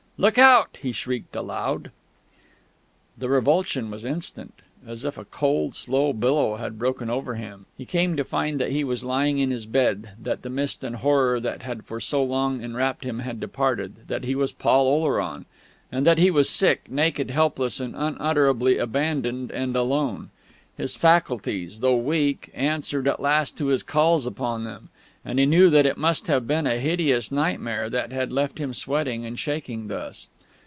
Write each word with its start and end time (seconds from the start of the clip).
"Look 0.17 0.37
out!" 0.37 0.77
he 0.79 0.91
shrieked 0.91 1.35
aloud.... 1.35 1.89
The 3.17 3.27
revulsion 3.27 3.89
was 3.89 4.05
instant. 4.05 4.53
As 4.85 5.03
if 5.03 5.17
a 5.17 5.25
cold 5.25 5.73
slow 5.73 6.13
billow 6.13 6.57
had 6.57 6.77
broken 6.77 7.09
over 7.09 7.33
him, 7.33 7.65
he 7.75 7.85
came 7.87 8.11
to 8.17 8.23
to 8.23 8.29
find 8.29 8.59
that 8.59 8.69
he 8.69 8.83
was 8.83 9.03
lying 9.03 9.39
in 9.39 9.49
his 9.49 9.65
bed, 9.65 10.11
that 10.21 10.43
the 10.43 10.51
mist 10.51 10.83
and 10.83 10.97
horror 10.97 11.39
that 11.39 11.63
had 11.63 11.85
for 11.85 11.99
so 11.99 12.23
long 12.23 12.63
enwrapped 12.63 13.03
him 13.03 13.17
had 13.17 13.39
departed, 13.39 13.95
that 14.09 14.23
he 14.23 14.35
was 14.35 14.51
Paul 14.53 14.85
Oleron, 14.87 15.45
and 15.91 16.05
that 16.05 16.19
he 16.19 16.29
was 16.29 16.47
sick, 16.51 16.81
naked, 16.91 17.31
helpless, 17.31 17.79
and 17.79 17.95
unutterably 17.95 18.77
abandoned 18.77 19.49
and 19.49 19.75
alone. 19.75 20.29
His 20.77 20.95
faculties, 20.95 21.79
though 21.79 21.97
weak, 21.97 22.51
answered 22.53 23.07
at 23.07 23.19
last 23.21 23.57
to 23.57 23.67
his 23.67 23.81
calls 23.81 24.27
upon 24.27 24.65
them; 24.65 24.89
and 25.23 25.37
he 25.37 25.45
knew 25.45 25.69
that 25.69 25.85
it 25.85 25.99
must 25.99 26.25
have 26.25 26.47
been 26.47 26.65
a 26.65 26.79
hideous 26.79 27.31
nightmare 27.31 27.91
that 27.91 28.11
had 28.11 28.31
left 28.31 28.57
him 28.57 28.73
sweating 28.73 29.23
and 29.23 29.37
shaking 29.37 29.87
thus. 29.87 30.27